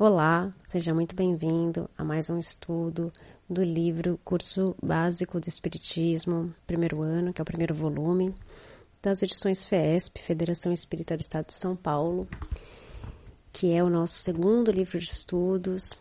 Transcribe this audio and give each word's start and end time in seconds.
Olá, 0.00 0.54
seja 0.64 0.94
muito 0.94 1.12
bem-vindo 1.16 1.90
a 1.98 2.04
mais 2.04 2.30
um 2.30 2.38
estudo 2.38 3.12
do 3.50 3.64
livro 3.64 4.16
Curso 4.24 4.76
Básico 4.80 5.40
do 5.40 5.48
Espiritismo, 5.48 6.54
primeiro 6.68 7.02
ano, 7.02 7.32
que 7.32 7.40
é 7.40 7.42
o 7.42 7.44
primeiro 7.44 7.74
volume, 7.74 8.32
das 9.02 9.24
edições 9.24 9.66
FESP, 9.66 10.22
Federação 10.22 10.72
Espírita 10.72 11.16
do 11.16 11.20
Estado 11.20 11.46
de 11.46 11.54
São 11.54 11.74
Paulo, 11.74 12.28
que 13.52 13.72
é 13.72 13.82
o 13.82 13.90
nosso 13.90 14.20
segundo 14.20 14.70
livro 14.70 15.00
de 15.00 15.06
estudos. 15.06 15.92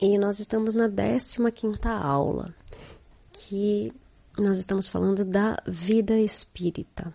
E 0.00 0.18
nós 0.18 0.40
estamos 0.40 0.74
na 0.74 0.88
15ª 0.88 1.86
aula, 1.86 2.52
que 3.32 3.92
nós 4.36 4.58
estamos 4.58 4.88
falando 4.88 5.24
da 5.24 5.62
vida 5.64 6.18
espírita. 6.18 7.14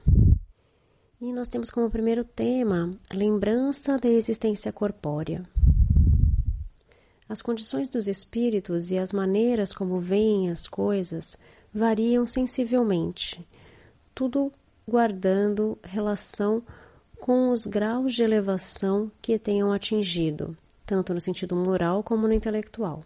E 1.22 1.34
nós 1.34 1.50
temos 1.50 1.70
como 1.70 1.92
primeiro 1.92 2.24
tema 2.24 2.98
lembrança 3.14 3.98
da 3.98 4.08
existência 4.08 4.72
corpórea. 4.72 5.44
As 7.28 7.42
condições 7.42 7.90
dos 7.90 8.08
espíritos 8.08 8.90
e 8.90 8.98
as 8.98 9.12
maneiras 9.12 9.74
como 9.74 10.00
veem 10.00 10.50
as 10.50 10.66
coisas 10.66 11.36
variam 11.74 12.26
sensivelmente, 12.26 13.46
tudo 14.16 14.50
guardando 14.88 15.78
relação 15.84 16.64
com 17.20 17.50
os 17.50 17.66
graus 17.66 18.14
de 18.14 18.24
elevação 18.24 19.12
que 19.22 19.38
tenham 19.38 19.74
atingido, 19.74 20.58
tanto 20.86 21.14
no 21.14 21.20
sentido 21.20 21.54
moral 21.54 22.02
como 22.02 22.30
no 22.30 22.34
intelectual. 22.34 23.04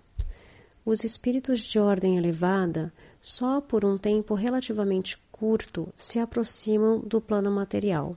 Os 0.86 1.04
espíritos 1.04 1.64
de 1.64 1.80
ordem 1.80 2.16
elevada, 2.16 2.94
só 3.20 3.60
por 3.60 3.84
um 3.84 3.98
tempo 3.98 4.36
relativamente 4.36 5.18
curto 5.34 5.92
se 5.98 6.20
aproximam 6.20 7.00
do 7.00 7.20
plano 7.20 7.52
material. 7.52 8.16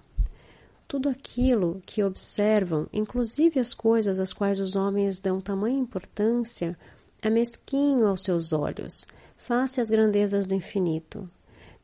Tudo 0.87 1.09
aquilo 1.09 1.83
que 1.85 2.05
observam, 2.05 2.87
inclusive 2.93 3.59
as 3.59 3.75
coisas 3.75 4.21
às 4.21 4.33
quais 4.33 4.61
os 4.61 4.77
homens 4.77 5.19
dão 5.19 5.41
tamanha 5.41 5.81
importância, 5.81 6.79
é 7.21 7.29
mesquinho 7.29 8.07
aos 8.07 8.23
seus 8.23 8.53
olhos, 8.53 9.05
face 9.37 9.81
às 9.81 9.89
grandezas 9.89 10.47
do 10.47 10.55
infinito. 10.55 11.29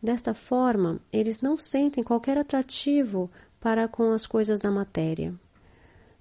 Desta 0.01 0.35
forma, 0.35 1.01
eles 1.13 1.41
não 1.41 1.57
sentem 1.57 2.05
qualquer 2.05 2.39
atrativo 2.39 3.31
para 3.59 3.89
com 3.89 4.13
as 4.13 4.27
coisas 4.27 4.61
da 4.61 4.71
matéria, 4.71 5.35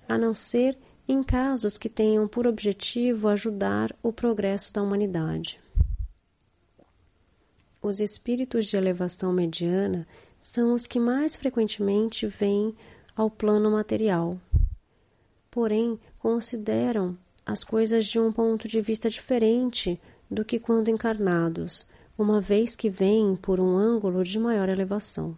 a 0.08 0.18
não 0.18 0.34
ser 0.34 0.78
em 1.08 1.22
casos 1.22 1.78
que 1.78 1.90
tenham 1.90 2.28
por 2.28 2.48
objetivo 2.48 3.28
ajudar 3.28 3.94
o 4.02 4.14
progresso 4.14 4.74
da 4.74 4.82
humanidade. 4.82 5.60
Os 7.84 8.00
espíritos 8.00 8.68
de 8.68 8.78
elevação 8.78 9.34
mediana 9.34 10.08
são 10.40 10.76
os 10.76 10.86
que 10.86 11.00
mais 11.00 11.36
frequentemente 11.36 12.28
vêm 12.28 12.76
ao 13.16 13.28
plano 13.28 13.72
material. 13.72 14.40
Porém, 15.50 16.00
consideram 16.20 17.18
as 17.44 17.64
coisas 17.64 18.06
de 18.06 18.20
um 18.20 18.32
ponto 18.32 18.68
de 18.68 18.80
vista 18.82 19.10
diferente 19.10 20.00
do 20.30 20.46
que 20.46 20.60
quando 20.60 20.90
encarnados, 20.90 21.84
uma 22.16 22.40
vez 22.40 22.76
que 22.76 22.88
vêm 22.88 23.36
por 23.36 23.60
um 23.60 23.76
ângulo 23.76 24.24
de 24.24 24.38
maior 24.38 24.70
elevação. 24.70 25.36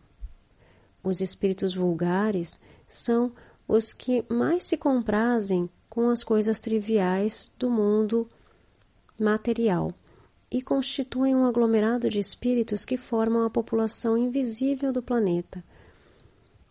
Os 1.01 1.21
espíritos 1.21 1.73
vulgares 1.73 2.59
são 2.85 3.31
os 3.65 3.93
que 3.93 4.25
mais 4.27 4.65
se 4.65 4.75
comprazem 4.75 5.69
com 5.89 6.09
as 6.09 6.21
coisas 6.25 6.59
triviais 6.59 7.49
do 7.57 7.71
mundo 7.71 8.27
material 9.17 9.93
e 10.53 10.61
constituem 10.61 11.35
um 11.35 11.45
aglomerado 11.47 12.07
de 12.07 12.19
espíritos 12.19 12.85
que 12.85 12.95
formam 12.95 13.43
a 13.43 13.49
população 13.49 14.15
invisível 14.15 14.93
do 14.93 15.01
planeta, 15.01 15.63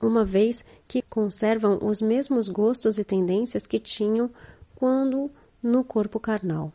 uma 0.00 0.24
vez 0.24 0.64
que 0.86 1.02
conservam 1.02 1.80
os 1.82 2.00
mesmos 2.00 2.46
gostos 2.46 2.96
e 2.96 3.04
tendências 3.04 3.66
que 3.66 3.80
tinham 3.80 4.30
quando 4.76 5.28
no 5.60 5.82
corpo 5.82 6.20
carnal. 6.20 6.72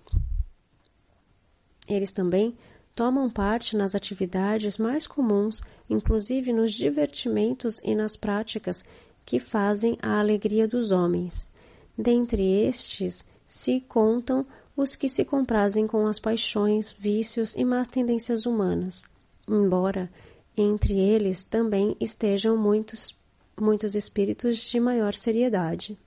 Eles 1.88 2.11
também 2.11 2.58
tomam 2.94 3.30
parte 3.30 3.77
nas 3.77 3.95
atividades 3.95 4.77
mais 4.77 5.08
comuns, 5.08 5.61
inclusive 5.89 6.52
nos 6.52 6.73
divertimentos 6.73 7.80
e 7.86 7.95
nas 7.95 8.17
práticas 8.17 8.83
que 9.26 9.39
fazem 9.39 9.98
a 10.02 10.20
alegria 10.20 10.67
dos 10.67 10.92
homens. 10.92 11.49
Dentre 11.98 12.43
estes 12.43 13.26
se 13.48 13.80
contam 13.80 14.45
os 14.77 14.95
que 14.95 15.10
se 15.10 15.26
comprazem 15.26 15.88
com 15.88 16.05
as 16.05 16.20
paixões, 16.20 16.93
vícios 16.93 17.55
e 17.55 17.65
más 17.65 17.88
tendências 17.88 18.45
humanas, 18.45 19.04
embora 19.48 20.08
entre 20.55 20.99
eles 20.99 21.43
também 21.43 21.98
estejam 21.99 22.55
muitos, 22.55 23.16
muitos 23.60 23.95
espíritos 23.95 24.58
de 24.60 24.80
maior 24.80 25.16
seriedade, 25.16 25.98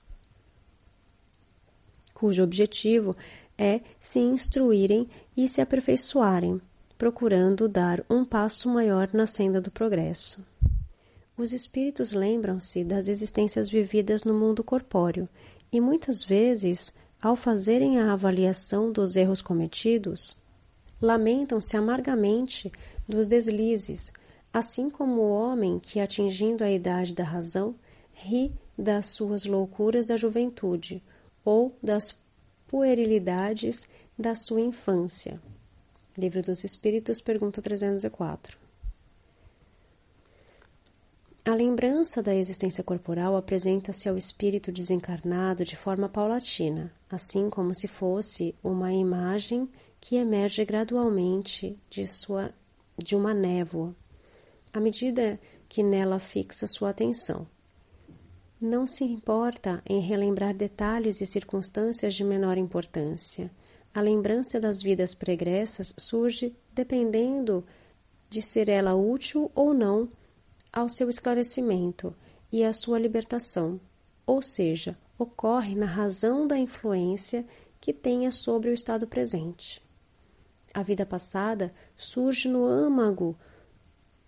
cujo 2.13 2.43
objetivo 2.43 3.15
é 3.57 3.81
se 3.99 4.19
instruírem 4.19 5.09
e 5.35 5.47
se 5.47 5.59
aperfeiçoarem, 5.59 6.61
procurando 6.97 7.67
dar 7.67 8.05
um 8.09 8.23
passo 8.23 8.69
maior 8.69 9.09
na 9.11 9.25
senda 9.25 9.59
do 9.59 9.71
progresso. 9.71 10.39
Os 11.35 11.51
espíritos 11.51 12.11
lembram-se 12.11 12.83
das 12.83 13.07
existências 13.07 13.69
vividas 13.69 14.23
no 14.23 14.33
mundo 14.33 14.63
corpóreo 14.63 15.27
e 15.71 15.81
muitas 15.81 16.23
vezes 16.23 16.93
ao 17.21 17.35
fazerem 17.35 17.99
a 17.99 18.13
avaliação 18.13 18.91
dos 18.91 19.15
erros 19.15 19.41
cometidos, 19.41 20.35
lamentam-se 20.99 21.77
amargamente 21.77 22.71
dos 23.07 23.27
deslizes, 23.27 24.11
assim 24.51 24.89
como 24.89 25.21
o 25.21 25.31
homem 25.31 25.79
que, 25.79 25.99
atingindo 25.99 26.63
a 26.63 26.71
idade 26.71 27.13
da 27.13 27.23
razão, 27.23 27.75
ri 28.13 28.51
das 28.77 29.07
suas 29.07 29.45
loucuras 29.45 30.05
da 30.05 30.17
juventude 30.17 31.01
ou 31.45 31.75
das 31.81 32.17
puerilidades 32.67 33.87
da 34.17 34.33
sua 34.33 34.61
infância. 34.61 35.39
Livro 36.17 36.41
dos 36.41 36.63
Espíritos, 36.63 37.21
pergunta 37.21 37.61
304. 37.61 38.60
A 41.43 41.55
lembrança 41.55 42.21
da 42.21 42.35
existência 42.35 42.83
corporal 42.83 43.35
apresenta-se 43.35 44.07
ao 44.07 44.15
espírito 44.15 44.71
desencarnado 44.71 45.65
de 45.65 45.75
forma 45.75 46.07
paulatina, 46.07 46.93
assim 47.09 47.49
como 47.49 47.73
se 47.73 47.87
fosse 47.87 48.53
uma 48.63 48.93
imagem 48.93 49.67
que 49.99 50.17
emerge 50.17 50.63
gradualmente 50.63 51.75
de, 51.89 52.05
sua, 52.05 52.53
de 52.95 53.15
uma 53.15 53.33
névoa, 53.33 53.95
à 54.71 54.79
medida 54.79 55.39
que 55.67 55.81
nela 55.81 56.19
fixa 56.19 56.67
sua 56.67 56.91
atenção. 56.91 57.47
Não 58.59 58.85
se 58.85 59.03
importa 59.03 59.81
em 59.83 59.99
relembrar 59.99 60.53
detalhes 60.53 61.21
e 61.21 61.25
circunstâncias 61.25 62.13
de 62.13 62.23
menor 62.23 62.55
importância. 62.55 63.49
A 63.91 63.99
lembrança 63.99 64.59
das 64.59 64.79
vidas 64.79 65.15
pregressas 65.15 65.91
surge 65.97 66.55
dependendo 66.71 67.65
de 68.29 68.43
ser 68.43 68.69
ela 68.69 68.93
útil 68.93 69.51
ou 69.55 69.73
não 69.73 70.07
ao 70.71 70.87
seu 70.87 71.09
esclarecimento 71.09 72.15
e 72.51 72.63
à 72.63 72.71
sua 72.73 72.99
libertação, 72.99 73.79
ou 74.25 74.41
seja, 74.41 74.97
ocorre 75.17 75.75
na 75.75 75.85
razão 75.85 76.47
da 76.47 76.57
influência 76.57 77.45
que 77.79 77.91
tenha 77.91 78.31
sobre 78.31 78.69
o 78.69 78.73
estado 78.73 79.07
presente. 79.07 79.81
A 80.73 80.81
vida 80.83 81.05
passada 81.05 81.73
surge 81.97 82.47
no 82.47 82.65
âmago 82.65 83.37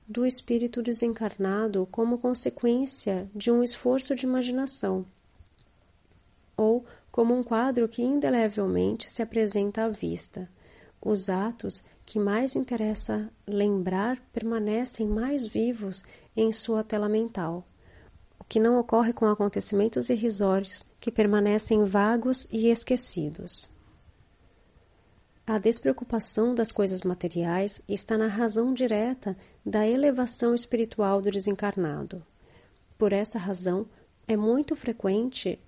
do 0.07 0.25
espírito 0.25 0.81
desencarnado 0.81 1.87
como 1.89 2.17
consequência 2.17 3.29
de 3.33 3.49
um 3.49 3.63
esforço 3.63 4.13
de 4.15 4.25
imaginação, 4.25 5.05
ou 6.57 6.85
como 7.11 7.33
um 7.33 7.43
quadro 7.43 7.87
que 7.87 8.01
indelevelmente 8.01 9.09
se 9.09 9.21
apresenta 9.21 9.85
à 9.85 9.89
vista. 9.89 10.49
Os 11.01 11.29
atos 11.29 11.83
que 12.05 12.19
mais 12.19 12.55
interessa 12.55 13.29
lembrar 13.47 14.19
permanecem 14.31 15.07
mais 15.07 15.45
vivos 15.47 16.03
em 16.35 16.51
sua 16.51 16.83
tela 16.83 17.07
mental, 17.07 17.65
o 18.39 18.43
que 18.43 18.59
não 18.59 18.79
ocorre 18.79 19.13
com 19.13 19.25
acontecimentos 19.25 20.09
irrisórios 20.09 20.83
que 20.99 21.11
permanecem 21.11 21.83
vagos 21.85 22.47
e 22.51 22.67
esquecidos. 22.67 23.71
A 25.45 25.57
despreocupação 25.57 26.55
das 26.55 26.71
coisas 26.71 27.01
materiais 27.01 27.81
está 27.87 28.17
na 28.17 28.27
razão 28.27 28.73
direta 28.73 29.35
da 29.65 29.85
elevação 29.85 30.55
espiritual 30.55 31.21
do 31.21 31.29
desencarnado. 31.29 32.25
Por 32.97 33.11
essa 33.11 33.37
razão, 33.37 33.85
é 34.25 34.37
muito 34.37 34.73
frequente, 34.73 35.59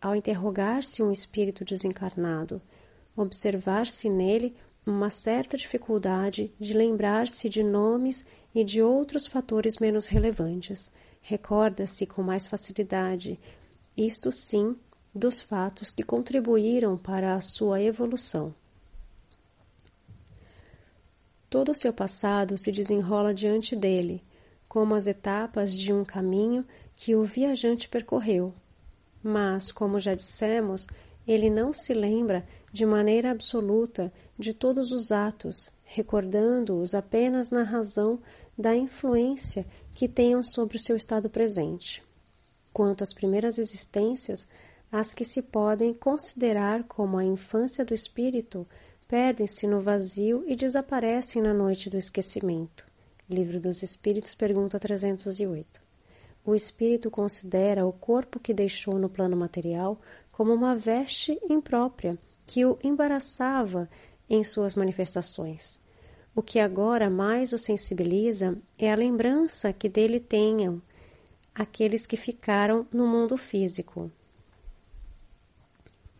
ao 0.00 0.14
interrogar-se 0.14 1.02
um 1.02 1.10
espírito 1.10 1.64
desencarnado, 1.64 2.62
observar-se 3.16 4.08
nele 4.08 4.54
uma 4.84 5.10
certa 5.10 5.56
dificuldade 5.56 6.52
de 6.58 6.74
lembrar-se 6.74 7.48
de 7.48 7.62
nomes 7.62 8.24
e 8.54 8.64
de 8.64 8.82
outros 8.82 9.26
fatores 9.26 9.78
menos 9.78 10.06
relevantes. 10.06 10.90
Recorda-se 11.20 12.04
com 12.06 12.22
mais 12.22 12.46
facilidade, 12.46 13.38
isto 13.96 14.32
sim, 14.32 14.76
dos 15.14 15.40
fatos 15.40 15.90
que 15.90 16.02
contribuíram 16.02 16.96
para 16.96 17.34
a 17.34 17.40
sua 17.40 17.80
evolução. 17.80 18.54
Todo 21.48 21.70
o 21.70 21.74
seu 21.74 21.92
passado 21.92 22.56
se 22.56 22.72
desenrola 22.72 23.34
diante 23.34 23.76
dele, 23.76 24.24
como 24.66 24.94
as 24.94 25.06
etapas 25.06 25.72
de 25.72 25.92
um 25.92 26.02
caminho 26.04 26.66
que 26.96 27.14
o 27.14 27.24
viajante 27.24 27.88
percorreu. 27.88 28.54
mas, 29.22 29.70
como 29.70 30.00
já 30.00 30.16
dissemos, 30.16 30.88
ele 31.26 31.48
não 31.48 31.72
se 31.72 31.94
lembra 31.94 32.44
de 32.72 32.86
maneira 32.86 33.30
absoluta 33.30 34.10
de 34.38 34.54
todos 34.54 34.92
os 34.92 35.12
atos, 35.12 35.68
recordando-os 35.84 36.94
apenas 36.94 37.50
na 37.50 37.62
razão 37.62 38.18
da 38.56 38.74
influência 38.74 39.66
que 39.94 40.08
tenham 40.08 40.42
sobre 40.42 40.78
o 40.78 40.80
seu 40.80 40.96
estado 40.96 41.28
presente. 41.28 42.02
Quanto 42.72 43.04
às 43.04 43.12
primeiras 43.12 43.58
existências, 43.58 44.48
as 44.90 45.12
que 45.12 45.24
se 45.24 45.42
podem 45.42 45.92
considerar 45.92 46.84
como 46.84 47.18
a 47.18 47.24
infância 47.24 47.84
do 47.84 47.92
espírito 47.92 48.66
perdem-se 49.06 49.66
no 49.66 49.80
vazio 49.80 50.42
e 50.46 50.56
desaparecem 50.56 51.42
na 51.42 51.52
noite 51.52 51.90
do 51.90 51.98
esquecimento. 51.98 52.86
Livro 53.28 53.60
dos 53.60 53.82
Espíritos, 53.82 54.34
pergunta 54.34 54.78
308. 54.78 55.82
O 56.44 56.54
espírito 56.54 57.10
considera 57.10 57.86
o 57.86 57.92
corpo 57.92 58.40
que 58.40 58.54
deixou 58.54 58.98
no 58.98 59.08
plano 59.08 59.36
material 59.36 60.00
como 60.32 60.52
uma 60.52 60.74
veste 60.74 61.38
imprópria 61.48 62.18
que 62.52 62.66
o 62.66 62.78
embaraçava 62.84 63.88
em 64.28 64.44
suas 64.44 64.74
manifestações. 64.74 65.80
O 66.36 66.42
que 66.42 66.60
agora 66.60 67.08
mais 67.08 67.50
o 67.54 67.56
sensibiliza 67.56 68.58
é 68.78 68.92
a 68.92 68.94
lembrança 68.94 69.72
que 69.72 69.88
dele 69.88 70.20
tenham 70.20 70.82
aqueles 71.54 72.06
que 72.06 72.14
ficaram 72.14 72.86
no 72.92 73.06
mundo 73.06 73.38
físico, 73.38 74.12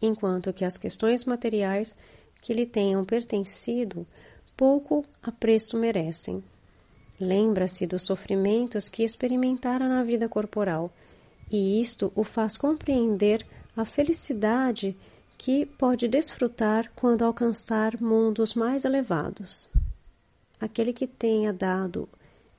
enquanto 0.00 0.54
que 0.54 0.64
as 0.64 0.78
questões 0.78 1.26
materiais 1.26 1.94
que 2.40 2.54
lhe 2.54 2.64
tenham 2.64 3.04
pertencido 3.04 4.06
pouco 4.56 5.04
apreço 5.22 5.76
merecem. 5.76 6.42
Lembra-se 7.20 7.86
dos 7.86 8.04
sofrimentos 8.04 8.88
que 8.88 9.02
experimentara 9.02 9.86
na 9.86 10.02
vida 10.02 10.30
corporal, 10.30 10.90
e 11.50 11.78
isto 11.78 12.10
o 12.14 12.24
faz 12.24 12.56
compreender 12.56 13.46
a 13.76 13.84
felicidade 13.84 14.96
que 15.44 15.66
pode 15.66 16.06
desfrutar 16.06 16.92
quando 16.94 17.22
alcançar 17.22 18.00
mundos 18.00 18.54
mais 18.54 18.84
elevados. 18.84 19.66
Aquele 20.60 20.92
que 20.92 21.04
tenha 21.04 21.52
dado 21.52 22.08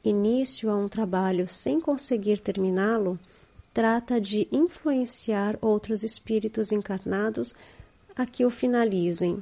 início 0.04 0.70
a 0.70 0.76
um 0.76 0.90
trabalho 0.90 1.48
sem 1.48 1.80
conseguir 1.80 2.40
terminá-lo, 2.40 3.18
trata 3.74 4.20
de 4.20 4.50
influenciar 4.52 5.58
outros 5.62 6.04
espíritos 6.04 6.74
encarnados 6.74 7.56
a 8.14 8.26
que 8.26 8.46
o 8.46 8.50
finalizem. 8.50 9.42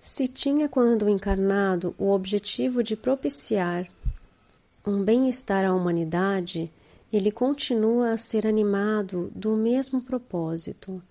Se 0.00 0.26
tinha 0.26 0.66
quando 0.66 1.10
encarnado 1.10 1.94
o 1.98 2.08
objetivo 2.08 2.82
de 2.82 2.96
propiciar 2.96 3.86
um 4.86 5.04
bem-estar 5.04 5.62
à 5.62 5.74
humanidade, 5.74 6.72
ele 7.12 7.30
continua 7.30 8.12
a 8.12 8.16
ser 8.16 8.46
animado 8.46 9.30
do 9.34 9.54
mesmo 9.54 10.00
propósito, 10.00 11.02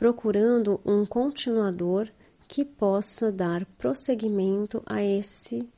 procurando 0.00 0.80
um 0.82 1.04
continuador 1.04 2.08
que 2.48 2.64
possa 2.64 3.30
dar 3.30 3.66
prosseguimento 3.76 4.82
a 4.86 5.04
esse 5.04 5.68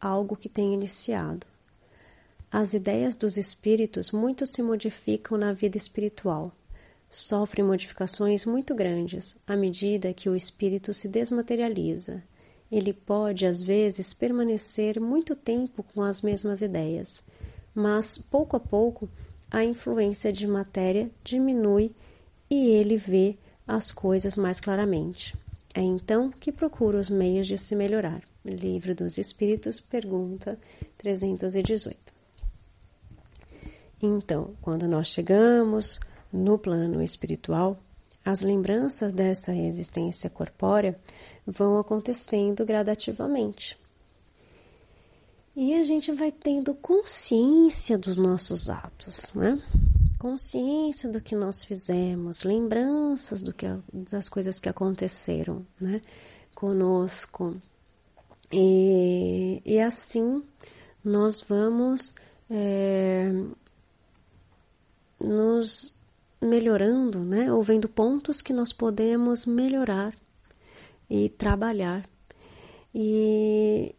algo 0.00 0.34
que 0.34 0.48
tem 0.48 0.72
iniciado. 0.72 1.46
As 2.50 2.72
ideias 2.72 3.18
dos 3.18 3.36
espíritos 3.36 4.10
muito 4.10 4.46
se 4.46 4.62
modificam 4.62 5.36
na 5.36 5.52
vida 5.52 5.76
espiritual. 5.76 6.50
Sofrem 7.10 7.66
modificações 7.66 8.46
muito 8.46 8.74
grandes 8.74 9.36
à 9.46 9.54
medida 9.54 10.14
que 10.14 10.30
o 10.30 10.34
espírito 10.34 10.94
se 10.94 11.06
desmaterializa 11.06 12.22
ele 12.70 12.92
pode, 12.92 13.46
às 13.46 13.62
vezes, 13.62 14.12
permanecer 14.12 14.98
muito 15.00 15.36
tempo 15.36 15.84
com 15.94 16.02
as 16.02 16.20
mesmas 16.20 16.62
ideias, 16.62 17.22
mas 17.74 18.18
pouco 18.18 18.56
a 18.56 18.60
pouco 18.60 19.08
a 19.50 19.62
influência 19.64 20.32
de 20.32 20.46
matéria 20.46 21.10
diminui 21.22 21.92
e 22.50 22.70
ele 22.70 22.96
vê 22.96 23.36
as 23.66 23.90
coisas 23.90 24.36
mais 24.36 24.60
claramente. 24.60 25.36
É 25.74 25.80
então 25.80 26.30
que 26.30 26.52
procura 26.52 26.98
os 26.98 27.10
meios 27.10 27.46
de 27.46 27.58
se 27.58 27.74
melhorar. 27.74 28.22
Livro 28.44 28.94
dos 28.94 29.18
Espíritos, 29.18 29.80
pergunta 29.80 30.58
318. 30.98 32.14
Então, 34.00 34.54
quando 34.62 34.86
nós 34.86 35.08
chegamos 35.08 35.98
no 36.32 36.58
plano 36.58 37.02
espiritual, 37.02 37.78
as 38.24 38.40
lembranças 38.40 39.12
dessa 39.12 39.54
existência 39.54 40.28
corpórea 40.28 40.98
vão 41.46 41.78
acontecendo 41.78 42.64
gradativamente. 42.64 43.78
E 45.54 45.74
a 45.74 45.82
gente 45.84 46.12
vai 46.12 46.30
tendo 46.30 46.74
consciência 46.74 47.96
dos 47.96 48.16
nossos 48.16 48.68
atos, 48.68 49.32
né? 49.34 49.60
Consciência 50.26 51.08
do 51.08 51.20
que 51.20 51.36
nós 51.36 51.64
fizemos, 51.64 52.42
lembranças 52.42 53.44
do 53.44 53.52
que, 53.52 53.64
das 53.92 54.28
coisas 54.28 54.58
que 54.58 54.68
aconteceram, 54.68 55.64
né? 55.80 56.02
Conosco. 56.52 57.54
E, 58.52 59.62
e 59.64 59.78
assim 59.78 60.42
nós 61.04 61.40
vamos 61.42 62.12
é, 62.50 63.30
nos 65.20 65.96
melhorando, 66.42 67.20
né? 67.20 67.52
Ou 67.52 67.62
vendo 67.62 67.88
pontos 67.88 68.42
que 68.42 68.52
nós 68.52 68.72
podemos 68.72 69.46
melhorar 69.46 70.12
e 71.08 71.28
trabalhar. 71.28 72.04
E 72.92 73.94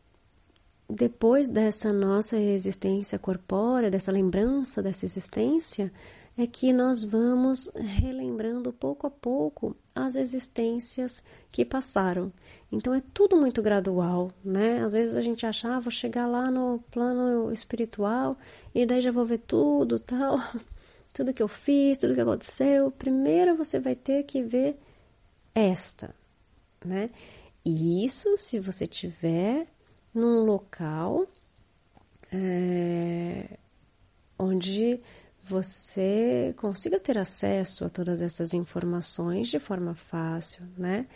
depois 0.89 1.47
dessa 1.47 1.93
nossa 1.93 2.35
existência 2.37 3.17
corpórea, 3.17 3.89
dessa 3.89 4.11
lembrança 4.11 4.83
dessa 4.83 5.05
existência, 5.05 5.89
é 6.37 6.45
que 6.45 6.71
nós 6.71 7.03
vamos 7.03 7.67
relembrando 7.75 8.71
pouco 8.71 9.07
a 9.07 9.09
pouco 9.09 9.75
as 9.95 10.15
existências 10.15 11.23
que 11.51 11.65
passaram. 11.65 12.31
Então 12.71 12.93
é 12.93 13.01
tudo 13.13 13.35
muito 13.35 13.61
gradual, 13.61 14.31
né? 14.45 14.83
Às 14.83 14.93
vezes 14.93 15.15
a 15.15 15.21
gente 15.21 15.45
acha, 15.45 15.75
ah, 15.75 15.79
vou 15.79 15.89
chegar 15.89 16.27
lá 16.27 16.51
no 16.51 16.79
plano 16.91 17.51
espiritual 17.51 18.37
e 18.75 18.85
daí 18.85 19.01
já 19.01 19.11
vou 19.11 19.25
ver 19.25 19.39
tudo, 19.39 19.99
tal 19.99 20.37
tudo 21.11 21.33
que 21.33 21.41
eu 21.41 21.47
fiz, 21.47 21.97
tudo 21.97 22.13
que 22.13 22.21
aconteceu, 22.21 22.91
primeiro 22.91 23.55
você 23.55 23.79
vai 23.79 23.95
ter 23.95 24.23
que 24.23 24.43
ver 24.43 24.77
esta, 25.55 26.13
né? 26.85 27.09
E 27.65 28.05
isso 28.05 28.37
se 28.37 28.59
você 28.59 28.85
tiver 28.85 29.67
num 30.13 30.45
local 30.45 31.25
é, 32.31 33.57
onde 34.37 34.99
você 35.47 36.53
consiga 36.57 36.99
ter 36.99 37.17
acesso 37.17 37.85
a 37.85 37.89
todas 37.89 38.21
essas 38.21 38.53
informações 38.53 39.47
de 39.47 39.59
forma 39.59 39.95
fácil, 39.95 40.63
né? 40.77 41.07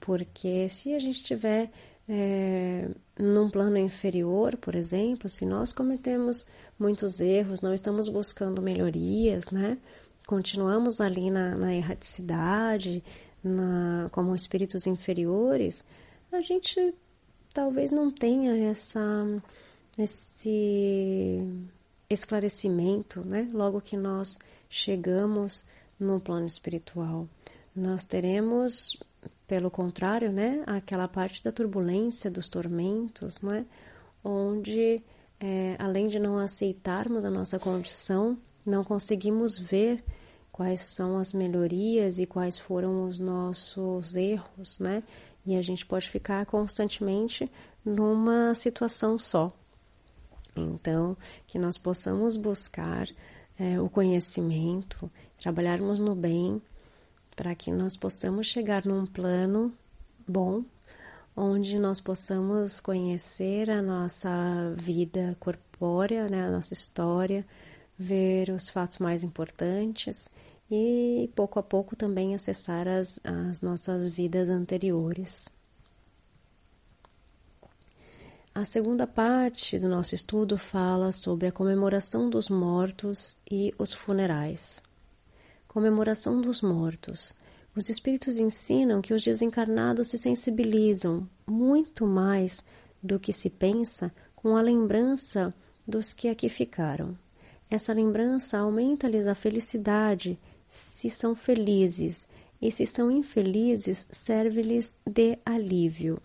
Porque 0.00 0.68
se 0.68 0.94
a 0.94 0.98
gente 0.98 1.22
tiver 1.22 1.70
é, 2.08 2.88
num 3.18 3.48
plano 3.48 3.78
inferior, 3.78 4.56
por 4.56 4.74
exemplo, 4.74 5.28
se 5.28 5.44
nós 5.46 5.72
cometemos 5.72 6.46
muitos 6.78 7.20
erros, 7.20 7.60
não 7.60 7.72
estamos 7.72 8.08
buscando 8.08 8.60
melhorias, 8.60 9.50
né? 9.50 9.78
Continuamos 10.26 11.00
ali 11.00 11.30
na, 11.30 11.54
na 11.56 11.74
erraticidade, 11.74 13.02
na, 13.42 14.08
como 14.10 14.34
espíritos 14.34 14.86
inferiores, 14.86 15.84
a 16.32 16.40
gente 16.40 16.94
talvez 17.54 17.90
não 17.90 18.10
tenha 18.10 18.68
essa, 18.68 19.24
esse 19.96 21.42
esclarecimento, 22.08 23.20
né? 23.24 23.48
Logo 23.52 23.80
que 23.80 23.96
nós 23.96 24.38
chegamos 24.68 25.64
no 25.98 26.20
plano 26.20 26.46
espiritual, 26.46 27.28
nós 27.74 28.04
teremos 28.04 28.98
pelo 29.46 29.70
contrário, 29.70 30.32
né, 30.32 30.62
aquela 30.66 31.06
parte 31.06 31.42
da 31.42 31.52
turbulência, 31.52 32.30
dos 32.30 32.48
tormentos, 32.48 33.40
né, 33.40 33.64
onde, 34.24 35.00
é, 35.38 35.76
além 35.78 36.08
de 36.08 36.18
não 36.18 36.38
aceitarmos 36.38 37.24
a 37.24 37.30
nossa 37.30 37.58
condição, 37.58 38.36
não 38.64 38.82
conseguimos 38.82 39.58
ver 39.58 40.02
quais 40.50 40.80
são 40.80 41.16
as 41.18 41.32
melhorias 41.32 42.18
e 42.18 42.26
quais 42.26 42.58
foram 42.58 43.06
os 43.06 43.20
nossos 43.20 44.16
erros, 44.16 44.78
né, 44.80 45.02
e 45.44 45.54
a 45.54 45.62
gente 45.62 45.86
pode 45.86 46.10
ficar 46.10 46.44
constantemente 46.46 47.50
numa 47.84 48.52
situação 48.52 49.16
só. 49.16 49.52
Então, 50.56 51.16
que 51.46 51.58
nós 51.58 51.76
possamos 51.76 52.36
buscar 52.36 53.08
é, 53.58 53.80
o 53.80 53.88
conhecimento, 53.88 55.10
trabalharmos 55.38 56.00
no 56.00 56.14
bem, 56.14 56.60
para 57.34 57.54
que 57.54 57.70
nós 57.70 57.96
possamos 57.96 58.46
chegar 58.46 58.84
num 58.86 59.06
plano 59.06 59.72
bom, 60.26 60.64
onde 61.36 61.78
nós 61.78 62.00
possamos 62.00 62.80
conhecer 62.80 63.70
a 63.70 63.82
nossa 63.82 64.72
vida 64.74 65.36
corpórea, 65.38 66.28
né, 66.28 66.46
a 66.46 66.50
nossa 66.50 66.72
história, 66.72 67.44
ver 67.98 68.50
os 68.50 68.70
fatos 68.70 68.98
mais 68.98 69.22
importantes 69.22 70.28
e 70.70 71.30
pouco 71.34 71.58
a 71.58 71.62
pouco 71.62 71.94
também 71.94 72.34
acessar 72.34 72.88
as, 72.88 73.20
as 73.22 73.60
nossas 73.60 74.08
vidas 74.08 74.48
anteriores. 74.48 75.48
A 78.56 78.64
segunda 78.64 79.06
parte 79.06 79.78
do 79.78 79.86
nosso 79.86 80.14
estudo 80.14 80.56
fala 80.56 81.12
sobre 81.12 81.46
a 81.46 81.52
comemoração 81.52 82.30
dos 82.30 82.48
mortos 82.48 83.36
e 83.50 83.74
os 83.78 83.92
funerais. 83.92 84.82
Comemoração 85.68 86.40
dos 86.40 86.62
mortos. 86.62 87.34
Os 87.76 87.90
espíritos 87.90 88.38
ensinam 88.38 89.02
que 89.02 89.12
os 89.12 89.22
desencarnados 89.22 90.08
se 90.08 90.16
sensibilizam 90.16 91.28
muito 91.46 92.06
mais 92.06 92.64
do 93.02 93.20
que 93.20 93.30
se 93.30 93.50
pensa 93.50 94.10
com 94.34 94.56
a 94.56 94.62
lembrança 94.62 95.52
dos 95.86 96.14
que 96.14 96.26
aqui 96.26 96.48
ficaram. 96.48 97.14
Essa 97.68 97.92
lembrança 97.92 98.56
aumenta-lhes 98.56 99.26
a 99.26 99.34
felicidade 99.34 100.38
se 100.66 101.10
são 101.10 101.36
felizes, 101.36 102.26
e 102.62 102.70
se 102.70 102.84
estão 102.84 103.10
infelizes, 103.10 104.06
serve-lhes 104.10 104.94
de 105.04 105.38
alívio. 105.44 106.18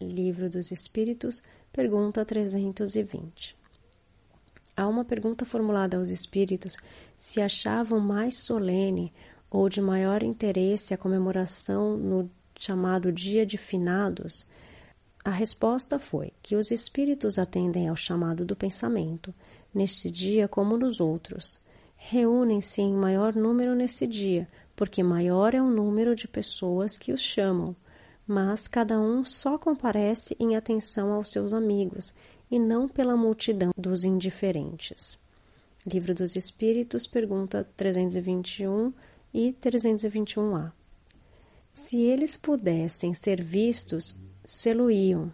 Livro 0.00 0.48
dos 0.48 0.70
Espíritos, 0.70 1.42
pergunta 1.70 2.24
320. 2.24 3.54
Há 4.74 4.88
uma 4.88 5.04
pergunta 5.04 5.44
formulada 5.44 5.98
aos 5.98 6.08
espíritos 6.08 6.78
se 7.18 7.38
achavam 7.38 8.00
mais 8.00 8.38
solene 8.38 9.12
ou 9.50 9.68
de 9.68 9.82
maior 9.82 10.22
interesse 10.22 10.94
a 10.94 10.96
comemoração 10.96 11.98
no 11.98 12.30
chamado 12.58 13.12
Dia 13.12 13.44
de 13.44 13.58
Finados. 13.58 14.46
A 15.22 15.30
resposta 15.30 15.98
foi 15.98 16.32
que 16.42 16.56
os 16.56 16.70
espíritos 16.70 17.38
atendem 17.38 17.86
ao 17.86 17.96
chamado 17.96 18.42
do 18.42 18.56
pensamento, 18.56 19.34
neste 19.74 20.10
dia 20.10 20.48
como 20.48 20.78
nos 20.78 20.98
outros. 20.98 21.60
Reúnem-se 21.94 22.80
em 22.80 22.94
maior 22.94 23.34
número 23.34 23.74
nesse 23.74 24.06
dia, 24.06 24.48
porque 24.74 25.02
maior 25.02 25.54
é 25.54 25.60
o 25.60 25.68
número 25.68 26.16
de 26.16 26.26
pessoas 26.26 26.96
que 26.96 27.12
os 27.12 27.20
chamam 27.20 27.76
mas 28.30 28.68
cada 28.68 29.00
um 29.00 29.24
só 29.24 29.58
comparece 29.58 30.36
em 30.38 30.54
atenção 30.54 31.12
aos 31.12 31.30
seus 31.30 31.52
amigos 31.52 32.14
e 32.48 32.60
não 32.60 32.88
pela 32.88 33.16
multidão 33.16 33.72
dos 33.76 34.04
indiferentes. 34.04 35.18
Livro 35.84 36.14
dos 36.14 36.36
Espíritos, 36.36 37.08
pergunta 37.08 37.68
321 37.76 38.92
e 39.34 39.52
321a. 39.54 40.70
Se 41.72 41.96
eles 41.96 42.36
pudessem 42.36 43.12
ser 43.14 43.42
vistos, 43.42 44.14
seluíam 44.44 45.32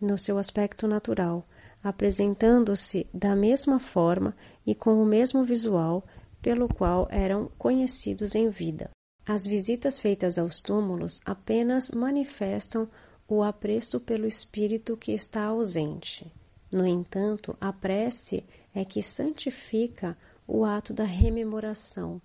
no 0.00 0.16
seu 0.16 0.38
aspecto 0.38 0.86
natural, 0.86 1.44
apresentando-se 1.82 3.04
da 3.12 3.34
mesma 3.34 3.80
forma 3.80 4.32
e 4.64 4.76
com 4.76 5.02
o 5.02 5.04
mesmo 5.04 5.44
visual 5.44 6.06
pelo 6.40 6.68
qual 6.68 7.08
eram 7.10 7.50
conhecidos 7.58 8.36
em 8.36 8.48
vida. 8.48 8.88
As 9.28 9.46
visitas 9.46 9.98
feitas 9.98 10.38
aos 10.38 10.62
túmulos 10.62 11.20
apenas 11.22 11.90
manifestam 11.90 12.88
o 13.28 13.42
apreço 13.42 14.00
pelo 14.00 14.26
espírito 14.26 14.96
que 14.96 15.12
está 15.12 15.44
ausente. 15.44 16.32
No 16.72 16.86
entanto, 16.86 17.54
a 17.60 17.70
prece 17.70 18.42
é 18.74 18.86
que 18.86 19.02
santifica 19.02 20.16
o 20.46 20.64
ato 20.64 20.94
da 20.94 21.04
rememoração, 21.04 22.22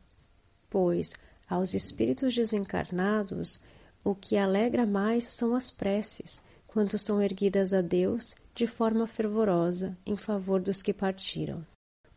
pois 0.70 1.14
aos 1.46 1.74
espíritos 1.74 2.34
desencarnados 2.34 3.60
o 4.02 4.16
que 4.16 4.38
alegra 4.38 4.86
mais 4.86 5.26
são 5.26 5.56
as 5.56 5.70
preces, 5.70 6.42
quando 6.66 6.98
são 6.98 7.22
erguidas 7.22 7.74
a 7.74 7.82
Deus 7.82 8.34
de 8.56 8.66
forma 8.66 9.08
fervorosa 9.08 9.98
em 10.06 10.16
favor 10.16 10.62
dos 10.62 10.82
que 10.82 10.94
partiram. 10.94 11.66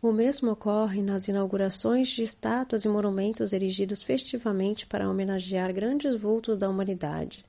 O 0.02 0.12
mesmo 0.12 0.50
ocorre 0.50 1.00
nas 1.00 1.26
inaugurações 1.26 2.08
de 2.08 2.22
estátuas 2.22 2.84
e 2.84 2.88
monumentos 2.88 3.54
erigidos 3.54 4.02
festivamente 4.02 4.86
para 4.86 5.08
homenagear 5.08 5.72
grandes 5.72 6.14
vultos 6.14 6.58
da 6.58 6.68
humanidade. 6.68 7.46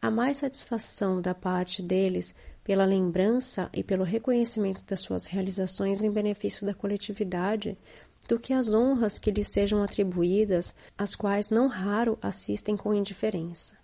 Há 0.00 0.08
mais 0.08 0.38
satisfação 0.38 1.20
da 1.20 1.34
parte 1.34 1.82
deles 1.82 2.32
pela 2.62 2.84
lembrança 2.84 3.68
e 3.72 3.82
pelo 3.82 4.04
reconhecimento 4.04 4.84
das 4.84 5.00
suas 5.00 5.26
realizações 5.26 6.02
em 6.02 6.10
benefício 6.10 6.64
da 6.64 6.72
coletividade 6.72 7.76
do 8.28 8.38
que 8.38 8.52
as 8.52 8.72
honras 8.72 9.18
que 9.18 9.32
lhes 9.32 9.48
sejam 9.48 9.82
atribuídas, 9.82 10.74
as 10.96 11.14
quais 11.14 11.50
não 11.50 11.66
raro 11.66 12.16
assistem 12.22 12.76
com 12.76 12.94
indiferença. 12.94 13.76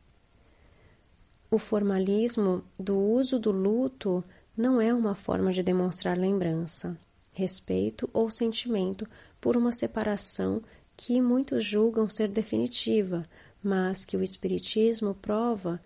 O 1.51 1.59
formalismo 1.59 2.63
do 2.79 2.97
uso 2.97 3.39
do 3.39 3.51
luto 3.51 4.25
não 4.57 4.81
é 4.81 4.95
uma 4.95 5.17
forma 5.17 5.53
de 5.53 5.63
demonstrar 5.63 6.17
lembrança 6.17 6.97
respeito 7.41 8.09
ou 8.13 8.31
sentimento 8.31 9.09
por 9.41 9.57
uma 9.57 9.73
separação 9.73 10.63
que 10.97 11.21
muitos 11.21 11.65
julgam 11.65 12.07
ser 12.09 12.29
definitiva, 12.29 13.27
mas 13.63 14.05
que 14.05 14.17
o 14.17 14.23
Espiritismo 14.23 15.15
prova 15.15 15.81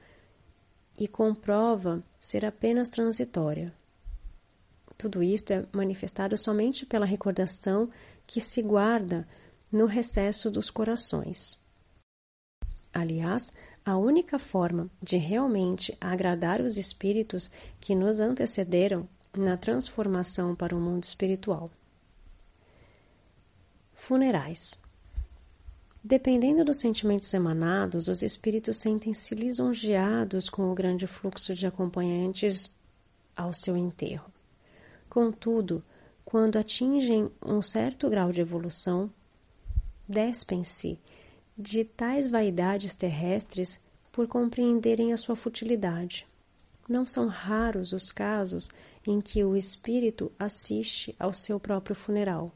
e 0.99 1.07
comprova 1.07 2.03
ser 2.19 2.45
apenas 2.45 2.89
transitória. 2.89 3.73
Tudo 4.99 5.23
isto 5.23 5.53
é 5.53 5.65
manifestado 5.73 6.37
somente 6.37 6.85
pela 6.85 7.07
recordação 7.07 7.89
que 8.27 8.41
se 8.41 8.61
guarda 8.61 9.27
no 9.71 9.87
recesso 9.87 10.51
dos 10.51 10.71
corações. 10.71 11.59
Aliás, 12.93 13.53
a 13.85 13.97
única 13.97 14.39
forma 14.39 14.91
de 15.01 15.17
realmente 15.17 15.97
agradar 16.01 16.61
os 16.61 16.77
espíritos 16.77 17.51
que 17.81 17.95
nos 17.95 18.19
antecederam 18.19 19.09
na 19.37 19.57
transformação 19.57 20.55
para 20.55 20.77
o 20.77 20.81
mundo 20.81 21.05
espiritual. 21.05 21.71
Funerais. 23.93 24.79
Dependendo 26.03 26.65
dos 26.65 26.81
sentimentos 26.81 27.33
emanados, 27.33 28.09
os 28.09 28.23
espíritos 28.23 28.77
sentem-se 28.77 29.35
lisonjeados 29.35 30.51
com 30.51 30.71
o 30.71 30.75
grande 30.75 31.07
fluxo 31.07 31.55
de 31.55 31.67
acompanhantes 31.67 32.75
ao 33.35 33.55
seu 33.55 33.77
enterro. 33.77 34.31
Contudo, 35.09 35.83
quando 36.25 36.59
atingem 36.59 37.31
um 37.45 37.63
certo 37.63 38.11
grau 38.11 38.31
de 38.33 38.41
evolução, 38.41 39.11
despem-se 40.07 40.99
de 41.57 41.85
tais 41.85 42.27
vaidades 42.27 42.95
terrestres 42.95 43.81
por 44.13 44.29
compreenderem 44.29 45.13
a 45.13 45.17
sua 45.17 45.37
futilidade. 45.37 46.27
Não 46.89 47.07
são 47.07 47.27
raros 47.27 47.93
os 47.93 48.13
casos 48.13 48.69
em 49.07 49.21
que 49.21 49.43
o 49.43 49.57
espírito 49.57 50.31
assiste 50.39 51.15
ao 51.19 51.33
seu 51.33 51.59
próprio 51.59 51.97
funeral. 51.97 52.53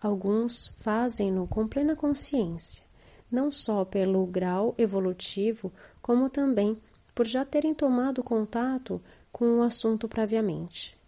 Alguns 0.00 0.68
fazem-no 0.78 1.46
com 1.46 1.68
plena 1.68 1.94
consciência, 1.94 2.84
não 3.30 3.52
só 3.52 3.84
pelo 3.84 4.24
grau 4.26 4.74
evolutivo, 4.78 5.72
como 6.00 6.30
também 6.30 6.80
por 7.14 7.26
já 7.26 7.44
terem 7.44 7.74
tomado 7.74 8.22
contato 8.22 9.00
com 9.30 9.58
o 9.58 9.62
assunto 9.62 10.08
previamente. 10.08 10.98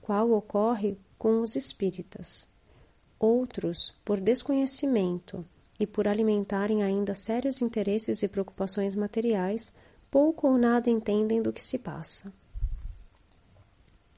Qual 0.00 0.32
ocorre 0.32 0.98
com 1.16 1.40
os 1.40 1.54
espíritas. 1.54 2.48
Outros, 3.20 3.94
por 4.04 4.18
desconhecimento 4.18 5.46
e 5.78 5.86
por 5.86 6.08
alimentarem 6.08 6.82
ainda 6.82 7.14
sérios 7.14 7.62
interesses 7.62 8.24
e 8.24 8.28
preocupações 8.28 8.96
materiais, 8.96 9.72
pouco 10.12 10.46
ou 10.46 10.58
nada 10.58 10.90
entendem 10.90 11.40
do 11.40 11.54
que 11.54 11.62
se 11.62 11.78
passa. 11.78 12.30